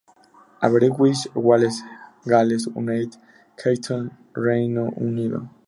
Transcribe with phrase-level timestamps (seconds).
[0.63, 3.17] Aberystwyth, Wales-Gales, United
[3.55, 5.47] Kingdom-Reino Unido.